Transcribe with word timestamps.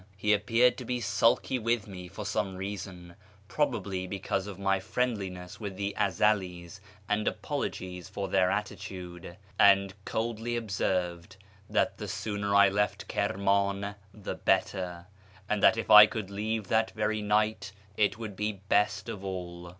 He 0.17 0.33
appeared 0.33 0.77
to 0.79 0.83
be 0.85 0.99
sulky 0.99 1.59
with 1.59 1.87
me 1.87 2.07
for 2.07 2.25
some 2.25 2.55
reason— 2.55 3.13
probably 3.47 4.07
because 4.07 4.47
of 4.47 4.57
my 4.57 4.79
friendliness 4.79 5.59
with 5.59 5.75
the 5.75 5.95
Ezeli's 5.95 6.81
and 7.07 7.27
apologies 7.27 8.09
for 8.09 8.27
their 8.27 8.49
attitude— 8.49 9.37
and 9.59 9.93
coldly 10.03 10.55
observed 10.57 11.37
that 11.69 11.99
the 11.99 12.07
sooner 12.07 12.55
I 12.55 12.67
left 12.67 13.07
Kirman 13.07 13.93
the 14.11 14.33
better, 14.33 15.05
and 15.47 15.61
that 15.61 15.77
if 15.77 15.91
I 15.91 16.07
could 16.07 16.31
leave 16.31 16.67
that 16.69 16.89
very 16.95 17.21
night 17.21 17.71
it 17.95 18.17
would 18.17 18.35
be 18.35 18.53
best 18.53 19.07
of 19.07 19.23
all. 19.23 19.69